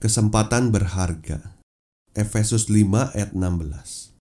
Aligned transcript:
Kesempatan 0.00 0.72
berharga. 0.72 1.60
Efesus 2.16 2.72
5 2.72 3.12
ayat 3.12 3.36
16. 3.36 4.16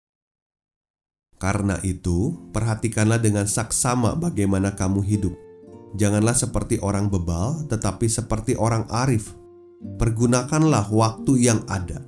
Karena 1.39 1.79
itu, 1.87 2.35
perhatikanlah 2.51 3.15
dengan 3.23 3.47
saksama 3.47 4.19
bagaimana 4.19 4.75
kamu 4.75 4.99
hidup. 5.07 5.31
Janganlah 5.95 6.35
seperti 6.35 6.83
orang 6.83 7.07
bebal, 7.07 7.63
tetapi 7.71 8.11
seperti 8.11 8.59
orang 8.59 8.91
arif. 8.91 9.31
Pergunakanlah 9.95 10.91
waktu 10.91 11.47
yang 11.47 11.63
ada, 11.71 12.03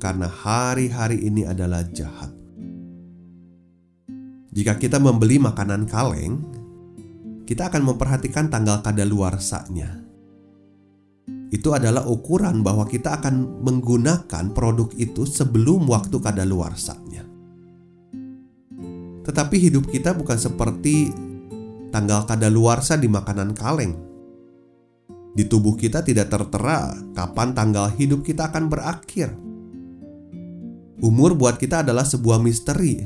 karena 0.00 0.24
hari-hari 0.24 1.28
ini 1.28 1.44
adalah 1.44 1.84
jahat. 1.84 2.32
Jika 4.48 4.80
kita 4.80 4.96
membeli 4.96 5.36
makanan 5.36 5.84
kaleng, 5.92 6.40
kita 7.44 7.68
akan 7.68 7.84
memperhatikan 7.84 8.48
tanggal 8.48 8.80
kadaluarsanya 8.80 10.03
itu 11.54 11.70
adalah 11.70 12.02
ukuran 12.10 12.66
bahwa 12.66 12.82
kita 12.82 13.22
akan 13.22 13.62
menggunakan 13.62 14.50
produk 14.50 14.90
itu 14.98 15.22
sebelum 15.22 15.86
waktu 15.86 16.18
kadaluarsanya. 16.18 17.22
Tetapi 19.22 19.56
hidup 19.62 19.86
kita 19.86 20.18
bukan 20.18 20.34
seperti 20.34 21.14
tanggal 21.94 22.26
kadaluarsa 22.26 22.98
di 22.98 23.06
makanan 23.06 23.54
kaleng. 23.54 23.94
Di 25.30 25.46
tubuh 25.46 25.78
kita 25.78 26.02
tidak 26.02 26.34
tertera 26.34 26.90
kapan 27.14 27.54
tanggal 27.54 27.86
hidup 27.94 28.26
kita 28.26 28.50
akan 28.50 28.66
berakhir. 28.66 29.30
Umur 31.06 31.38
buat 31.38 31.54
kita 31.54 31.86
adalah 31.86 32.02
sebuah 32.02 32.42
misteri. 32.42 32.98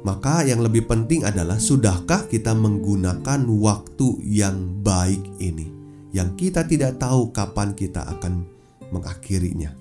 Maka 0.00 0.48
yang 0.48 0.64
lebih 0.64 0.88
penting 0.88 1.28
adalah 1.28 1.60
sudahkah 1.60 2.24
kita 2.32 2.56
menggunakan 2.56 3.44
waktu 3.44 4.08
yang 4.24 4.80
baik 4.80 5.20
ini? 5.36 5.79
Yang 6.10 6.34
kita 6.34 6.66
tidak 6.66 6.98
tahu 6.98 7.30
kapan 7.30 7.74
kita 7.74 8.02
akan 8.06 8.46
mengakhirinya. 8.90 9.74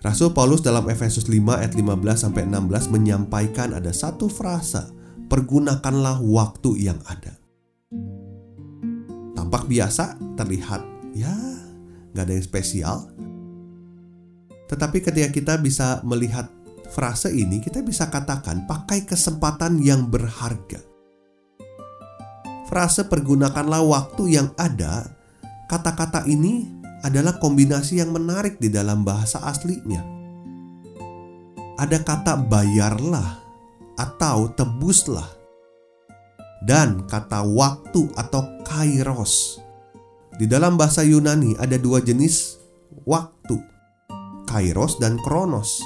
Rasul 0.00 0.32
Paulus 0.32 0.64
dalam 0.64 0.88
Efesus 0.88 1.28
5 1.28 1.60
ayat 1.60 1.76
15 1.76 2.24
sampai 2.24 2.48
16 2.48 2.88
menyampaikan 2.88 3.76
ada 3.76 3.92
satu 3.92 4.32
frasa, 4.32 4.88
pergunakanlah 5.28 6.24
waktu 6.24 6.88
yang 6.88 6.96
ada. 7.04 7.36
Tampak 9.36 9.68
biasa, 9.68 10.16
terlihat 10.40 10.80
ya 11.12 11.32
nggak 12.16 12.24
ada 12.24 12.32
yang 12.32 12.46
spesial. 12.46 12.96
Tetapi 14.72 15.04
ketika 15.04 15.28
kita 15.28 15.54
bisa 15.60 16.00
melihat 16.00 16.48
frase 16.88 17.28
ini, 17.36 17.60
kita 17.60 17.84
bisa 17.84 18.08
katakan 18.08 18.64
pakai 18.64 19.04
kesempatan 19.04 19.84
yang 19.84 20.08
berharga 20.08 20.89
frase 22.70 23.02
pergunakanlah 23.10 23.82
waktu 23.82 24.38
yang 24.38 24.54
ada, 24.54 25.10
kata-kata 25.66 26.22
ini 26.30 26.70
adalah 27.02 27.42
kombinasi 27.42 27.98
yang 27.98 28.14
menarik 28.14 28.62
di 28.62 28.70
dalam 28.70 29.02
bahasa 29.02 29.42
aslinya. 29.42 30.06
Ada 31.82 31.98
kata 32.06 32.46
bayarlah 32.46 33.42
atau 33.98 34.54
tebuslah 34.54 35.26
dan 36.62 37.02
kata 37.10 37.42
waktu 37.42 38.06
atau 38.14 38.46
kairos. 38.62 39.58
Di 40.38 40.46
dalam 40.46 40.78
bahasa 40.78 41.02
Yunani 41.02 41.58
ada 41.58 41.74
dua 41.74 41.98
jenis 41.98 42.54
waktu, 43.02 43.58
kairos 44.46 45.00
dan 45.02 45.18
kronos. 45.26 45.82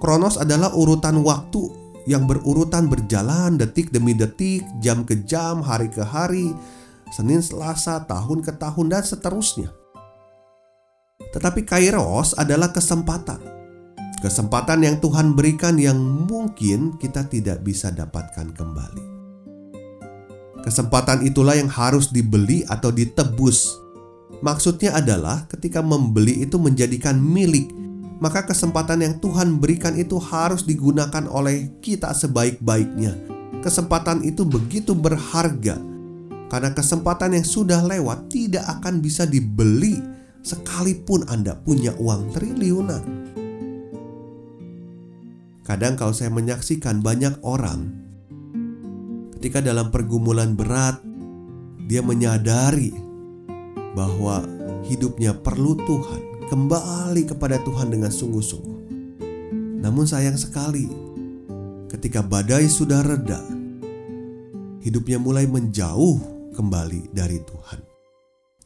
Kronos 0.00 0.40
adalah 0.40 0.74
urutan 0.74 1.20
waktu 1.22 1.81
yang 2.06 2.26
berurutan 2.26 2.90
berjalan 2.90 3.54
detik 3.54 3.94
demi 3.94 4.16
detik, 4.16 4.66
jam 4.82 5.06
ke 5.06 5.22
jam, 5.22 5.62
hari 5.62 5.86
ke 5.86 6.02
hari, 6.02 6.50
Senin 7.12 7.44
Selasa, 7.44 8.02
tahun 8.08 8.40
ke 8.42 8.56
tahun 8.56 8.90
dan 8.90 9.04
seterusnya. 9.04 9.70
Tetapi 11.32 11.62
Kairos 11.62 12.34
adalah 12.34 12.74
kesempatan. 12.74 13.40
Kesempatan 14.22 14.86
yang 14.86 14.96
Tuhan 15.02 15.34
berikan 15.34 15.74
yang 15.82 15.98
mungkin 15.98 16.94
kita 16.96 17.26
tidak 17.26 17.66
bisa 17.66 17.90
dapatkan 17.90 18.54
kembali. 18.54 19.06
Kesempatan 20.62 21.26
itulah 21.26 21.58
yang 21.58 21.66
harus 21.66 22.14
dibeli 22.14 22.62
atau 22.70 22.94
ditebus. 22.94 23.74
Maksudnya 24.46 24.94
adalah 24.94 25.50
ketika 25.50 25.82
membeli 25.82 26.46
itu 26.46 26.54
menjadikan 26.54 27.18
milik 27.18 27.81
maka 28.22 28.46
kesempatan 28.46 29.02
yang 29.02 29.14
Tuhan 29.18 29.58
berikan 29.58 29.98
itu 29.98 30.14
harus 30.22 30.62
digunakan 30.62 31.26
oleh 31.26 31.74
kita 31.82 32.14
sebaik-baiknya. 32.14 33.18
Kesempatan 33.66 34.22
itu 34.22 34.46
begitu 34.46 34.94
berharga 34.94 35.82
karena 36.46 36.70
kesempatan 36.70 37.34
yang 37.34 37.42
sudah 37.42 37.82
lewat 37.82 38.30
tidak 38.30 38.62
akan 38.78 39.02
bisa 39.02 39.26
dibeli 39.26 39.98
sekalipun 40.46 41.26
Anda 41.26 41.58
punya 41.58 41.98
uang 41.98 42.30
triliunan. 42.30 43.02
Kadang 45.66 45.98
kalau 45.98 46.14
saya 46.14 46.30
menyaksikan 46.30 47.02
banyak 47.02 47.42
orang 47.42 47.90
ketika 49.34 49.58
dalam 49.58 49.90
pergumulan 49.90 50.54
berat 50.54 51.02
dia 51.90 51.98
menyadari 52.06 52.94
bahwa 53.98 54.46
hidupnya 54.86 55.34
perlu 55.34 55.74
Tuhan 55.82 56.31
kembali 56.52 57.24
kepada 57.24 57.56
Tuhan 57.64 57.88
dengan 57.88 58.12
sungguh-sungguh. 58.12 58.80
Namun 59.80 60.04
sayang 60.04 60.36
sekali, 60.36 60.84
ketika 61.88 62.20
badai 62.20 62.68
sudah 62.68 63.00
reda, 63.00 63.40
hidupnya 64.84 65.16
mulai 65.16 65.48
menjauh 65.48 66.20
kembali 66.52 67.08
dari 67.08 67.40
Tuhan. 67.40 67.80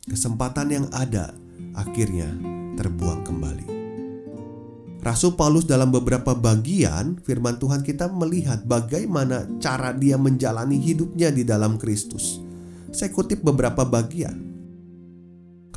Kesempatan 0.02 0.66
yang 0.74 0.86
ada 0.90 1.30
akhirnya 1.78 2.26
terbuang 2.74 3.22
kembali. 3.22 3.66
Rasul 5.06 5.38
Paulus 5.38 5.62
dalam 5.70 5.94
beberapa 5.94 6.34
bagian 6.34 7.22
firman 7.22 7.62
Tuhan 7.62 7.86
kita 7.86 8.10
melihat 8.10 8.66
bagaimana 8.66 9.46
cara 9.62 9.94
dia 9.94 10.18
menjalani 10.18 10.82
hidupnya 10.82 11.30
di 11.30 11.46
dalam 11.46 11.78
Kristus. 11.78 12.42
Saya 12.90 13.14
kutip 13.14 13.46
beberapa 13.46 13.86
bagian. 13.86 14.55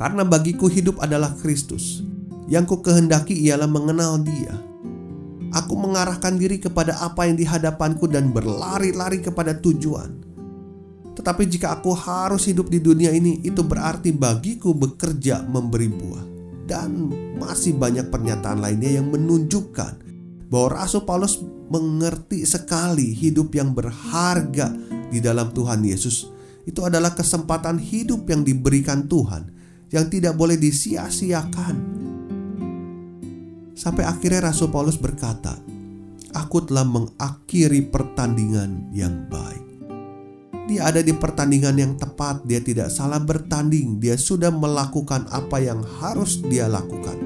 Karena 0.00 0.24
bagiku 0.24 0.64
hidup 0.64 0.96
adalah 1.04 1.36
Kristus. 1.36 2.00
Yang 2.48 2.72
ku 2.72 2.76
kehendaki 2.88 3.36
ialah 3.36 3.68
mengenal 3.68 4.24
dia. 4.24 4.56
Aku 5.52 5.76
mengarahkan 5.76 6.40
diri 6.40 6.56
kepada 6.56 6.96
apa 7.04 7.28
yang 7.28 7.36
di 7.36 7.44
hadapanku 7.44 8.08
dan 8.08 8.32
berlari-lari 8.32 9.20
kepada 9.20 9.52
tujuan. 9.60 10.24
Tetapi 11.20 11.44
jika 11.44 11.76
aku 11.76 11.92
harus 11.92 12.48
hidup 12.48 12.72
di 12.72 12.80
dunia 12.80 13.12
ini, 13.12 13.44
itu 13.44 13.60
berarti 13.60 14.08
bagiku 14.08 14.72
bekerja 14.72 15.44
memberi 15.44 15.92
buah. 15.92 16.24
Dan 16.64 17.12
masih 17.36 17.76
banyak 17.76 18.08
pernyataan 18.08 18.56
lainnya 18.56 19.04
yang 19.04 19.12
menunjukkan 19.12 20.00
bahwa 20.48 20.80
Rasul 20.80 21.04
Paulus 21.04 21.44
mengerti 21.68 22.48
sekali 22.48 23.12
hidup 23.12 23.52
yang 23.52 23.76
berharga 23.76 24.72
di 25.12 25.20
dalam 25.20 25.52
Tuhan 25.52 25.84
Yesus. 25.84 26.32
Itu 26.64 26.88
adalah 26.88 27.12
kesempatan 27.12 27.76
hidup 27.76 28.24
yang 28.32 28.48
diberikan 28.48 29.04
Tuhan 29.04 29.59
yang 29.90 30.06
tidak 30.06 30.38
boleh 30.38 30.56
disia-siakan. 30.56 31.76
Sampai 33.74 34.06
akhirnya 34.06 34.50
Rasul 34.50 34.70
Paulus 34.70 34.96
berkata, 34.96 35.58
"Aku 36.34 36.62
telah 36.62 36.86
mengakhiri 36.86 37.90
pertandingan 37.90 38.94
yang 38.94 39.26
baik." 39.26 39.66
Dia 40.70 40.86
ada 40.86 41.02
di 41.02 41.10
pertandingan 41.10 41.74
yang 41.74 41.92
tepat, 41.98 42.46
dia 42.46 42.62
tidak 42.62 42.94
salah 42.94 43.18
bertanding, 43.18 43.98
dia 43.98 44.14
sudah 44.14 44.54
melakukan 44.54 45.26
apa 45.34 45.58
yang 45.58 45.82
harus 45.98 46.38
dia 46.46 46.70
lakukan. 46.70 47.18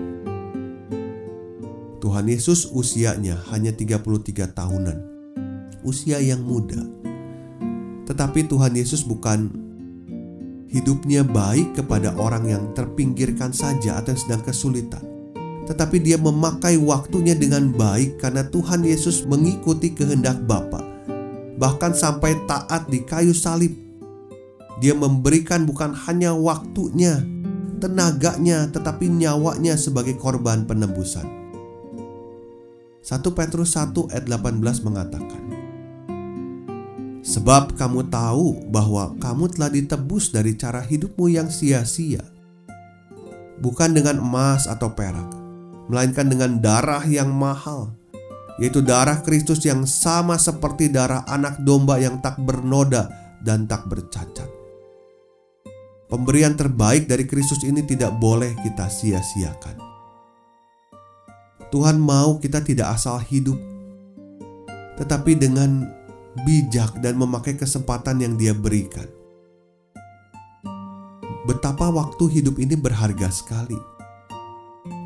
Tuhan 2.00 2.28
Yesus 2.28 2.69
usianya 2.72 3.40
hanya 3.52 3.72
33 3.72 4.49
tahunan. 4.52 4.99
Usia 5.84 6.20
yang 6.20 6.40
muda. 6.44 6.81
Tetapi 8.05 8.44
Tuhan 8.49 8.76
Yesus 8.76 9.05
bukan 9.05 9.63
hidupnya 10.75 11.23
baik 11.23 11.79
kepada 11.79 12.11
orang 12.19 12.50
yang 12.50 12.65
terpinggirkan 12.75 13.55
saja 13.55 14.03
atau 14.03 14.11
yang 14.11 14.21
sedang 14.21 14.43
kesulitan. 14.43 15.15
tetapi 15.65 15.97
dia 16.00 16.21
memakai 16.21 16.76
waktunya 16.76 17.32
dengan 17.32 17.73
baik 17.73 18.21
karena 18.21 18.44
Tuhan 18.44 18.85
Yesus 18.85 19.25
mengikuti 19.25 19.97
kehendak 19.97 20.44
Bapa. 20.44 20.85
Bahkan 21.56 21.97
sampai 21.97 22.37
taat 22.44 22.93
di 22.93 23.00
kayu 23.00 23.32
salib. 23.32 23.73
Dia 24.82 24.93
memberikan 24.93 25.65
bukan 25.65 25.94
hanya 26.05 26.35
waktunya, 26.35 27.23
tenaganya, 27.79 28.69
tetapi 28.69 29.06
nyawanya 29.06 29.79
sebagai 29.79 30.19
korban 30.19 30.67
penebusan. 30.67 31.25
1 33.05 33.37
Petrus 33.37 33.79
1 33.79 34.11
ayat 34.12 34.27
18 34.27 34.61
mengatakan, 34.82 35.44
Sebab 37.25 37.81
kamu 37.81 38.12
tahu 38.12 38.69
bahwa 38.69 39.17
kamu 39.17 39.49
telah 39.56 39.73
ditebus 39.73 40.29
dari 40.29 40.53
cara 40.61 40.85
hidupmu 40.85 41.32
yang 41.32 41.49
sia-sia, 41.49 42.21
bukan 43.65 43.97
dengan 43.97 44.21
emas 44.21 44.69
atau 44.69 44.93
perak, 44.93 45.32
melainkan 45.88 46.29
dengan 46.29 46.61
darah 46.61 47.00
yang 47.09 47.32
mahal, 47.32 47.97
yaitu 48.61 48.85
darah 48.85 49.25
Kristus 49.25 49.65
yang 49.65 49.88
sama 49.88 50.37
seperti 50.37 50.93
darah 50.93 51.25
anak 51.25 51.65
domba 51.65 51.97
yang 51.97 52.21
tak 52.21 52.37
bernoda 52.44 53.09
dan 53.41 53.65
tak 53.65 53.88
bercacat. 53.88 54.53
Pemberian 56.12 56.53
terbaik 56.53 57.09
dari 57.09 57.25
Kristus 57.25 57.65
ini 57.65 57.81
tidak 57.88 58.20
boleh 58.20 58.53
kita 58.61 58.85
sia-siakan. 58.93 59.81
Tuhan 61.73 61.97
mau 61.97 62.37
kita 62.37 62.61
tidak 62.61 63.00
asal 63.00 63.17
hidup, 63.17 63.56
tetapi 65.00 65.41
dengan 65.41 66.04
bijak 66.42 66.98
dan 66.98 67.14
memakai 67.14 67.54
kesempatan 67.54 68.19
yang 68.19 68.34
Dia 68.34 68.50
berikan. 68.50 69.06
Betapa 71.46 71.92
waktu 71.92 72.40
hidup 72.40 72.58
ini 72.58 72.75
berharga 72.75 73.31
sekali 73.31 73.94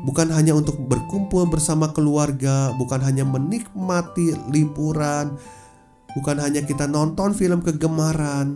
bukan 0.03 0.31
hanya 0.31 0.55
untuk 0.55 0.79
berkumpul 0.79 1.47
bersama 1.47 1.91
keluarga, 1.91 2.71
bukan 2.75 2.99
hanya 3.03 3.27
menikmati 3.27 4.35
liburan, 4.51 5.35
bukan 6.15 6.37
hanya 6.39 6.63
kita 6.63 6.87
nonton 6.87 7.35
film 7.35 7.59
kegemaran, 7.63 8.55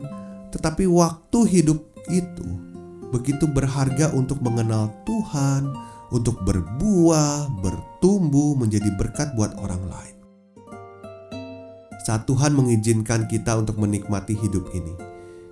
tetapi 0.51 0.87
waktu 0.87 1.39
hidup 1.47 1.79
itu 2.11 2.47
begitu 3.11 3.45
berharga 3.45 4.09
untuk 4.15 4.41
mengenal 4.41 4.89
Tuhan, 5.05 5.69
untuk 6.09 6.41
berbuah, 6.43 7.51
bertumbuh, 7.61 8.57
menjadi 8.57 8.89
berkat 8.97 9.37
buat 9.37 9.53
orang 9.61 9.83
lain. 9.85 10.15
Saat 12.03 12.27
Tuhan 12.27 12.51
mengizinkan 12.51 13.31
kita 13.31 13.55
untuk 13.55 13.79
menikmati 13.79 14.35
hidup 14.35 14.67
ini, 14.75 14.91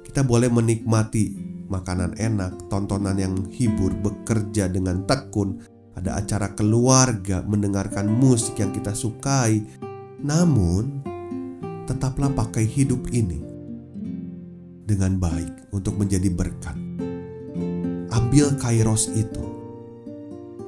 kita 0.04 0.20
boleh 0.20 0.52
menikmati 0.52 1.32
makanan 1.72 2.20
enak, 2.20 2.68
tontonan 2.68 3.16
yang 3.16 3.48
hibur, 3.48 3.96
bekerja 4.04 4.68
dengan 4.68 5.08
tekun, 5.08 5.64
ada 5.96 6.20
acara 6.20 6.52
keluarga, 6.52 7.40
mendengarkan 7.48 8.12
musik 8.12 8.60
yang 8.60 8.76
kita 8.76 8.92
sukai. 8.92 9.64
Namun, 10.20 11.00
tetaplah 11.88 12.28
pakai 12.28 12.68
hidup 12.68 13.08
ini 13.16 13.40
dengan 14.84 15.16
baik 15.24 15.72
untuk 15.72 15.96
menjadi 15.96 16.28
berkat. 16.28 16.76
Ambil 18.12 18.60
kairos 18.60 19.08
itu. 19.16 19.48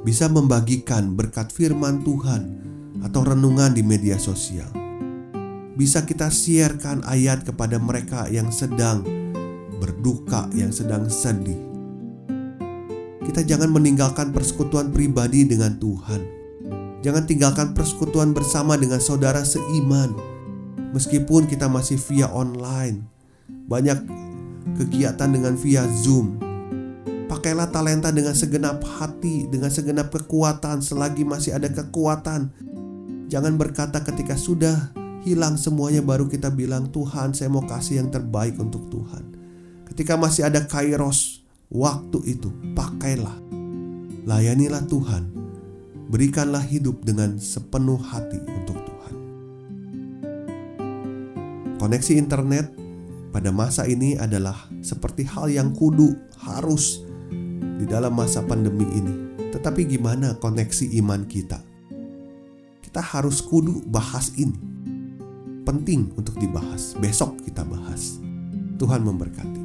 Bisa 0.08 0.32
membagikan 0.32 1.12
berkat 1.16 1.52
firman 1.52 2.00
Tuhan 2.08 2.44
atau 3.04 3.28
renungan 3.28 3.76
di 3.76 3.84
media 3.84 4.16
sosial. 4.16 4.83
Bisa 5.74 6.06
kita 6.06 6.30
siarkan 6.30 7.02
ayat 7.06 7.46
kepada 7.46 7.82
mereka 7.82 8.30
yang 8.30 8.54
sedang 8.54 9.02
berduka, 9.82 10.46
yang 10.54 10.70
sedang 10.70 11.10
sedih 11.10 11.74
kita 13.24 13.40
jangan 13.48 13.72
meninggalkan 13.72 14.36
persekutuan 14.36 14.92
pribadi 14.92 15.48
dengan 15.48 15.80
Tuhan. 15.80 16.22
Jangan 17.04 17.24
tinggalkan 17.24 17.72
persekutuan 17.72 18.36
bersama 18.36 18.76
dengan 18.76 19.00
saudara 19.00 19.42
seiman. 19.48 20.12
Meskipun 20.94 21.50
kita 21.50 21.66
masih 21.66 21.98
via 21.98 22.30
online, 22.30 23.08
banyak 23.66 23.98
kegiatan 24.78 25.34
dengan 25.34 25.58
via 25.58 25.88
Zoom. 26.04 26.38
Pakailah 27.26 27.74
talenta 27.74 28.14
dengan 28.14 28.38
segenap 28.38 28.86
hati, 29.02 29.50
dengan 29.50 29.74
segenap 29.74 30.14
kekuatan 30.14 30.86
selagi 30.86 31.26
masih 31.26 31.58
ada 31.58 31.72
kekuatan. 31.72 32.54
Jangan 33.34 33.58
berkata 33.58 34.06
ketika 34.06 34.38
sudah 34.38 34.94
hilang 35.24 35.56
semuanya 35.56 36.04
baru 36.04 36.28
kita 36.28 36.52
bilang 36.52 36.92
Tuhan 36.92 37.32
saya 37.32 37.48
mau 37.48 37.64
kasih 37.64 38.04
yang 38.04 38.12
terbaik 38.12 38.60
untuk 38.60 38.92
Tuhan. 38.92 39.24
Ketika 39.88 40.20
masih 40.20 40.52
ada 40.52 40.68
kairos, 40.68 41.48
waktu 41.72 42.38
itu 42.38 42.52
pakailah. 42.76 43.40
Layanilah 44.28 44.84
Tuhan. 44.88 45.32
Berikanlah 46.12 46.62
hidup 46.62 47.02
dengan 47.08 47.40
sepenuh 47.40 47.98
hati 47.98 48.38
untuk 48.38 48.78
Tuhan. 48.84 49.16
Koneksi 51.80 52.14
internet 52.20 52.70
pada 53.34 53.50
masa 53.50 53.88
ini 53.90 54.20
adalah 54.20 54.70
seperti 54.84 55.26
hal 55.26 55.50
yang 55.50 55.74
kudu 55.74 56.14
harus 56.44 57.02
di 57.80 57.86
dalam 57.88 58.14
masa 58.14 58.44
pandemi 58.46 58.86
ini. 58.94 59.16
Tetapi 59.56 59.88
gimana 59.88 60.36
koneksi 60.38 60.94
iman 61.02 61.26
kita? 61.26 61.60
Kita 62.84 63.02
harus 63.02 63.42
kudu 63.42 63.82
bahas 63.90 64.36
ini. 64.38 64.73
Penting 65.64 66.12
untuk 66.20 66.36
dibahas. 66.36 66.92
Besok 67.00 67.40
kita 67.48 67.64
bahas. 67.64 68.20
Tuhan 68.76 69.00
memberkati. 69.08 69.63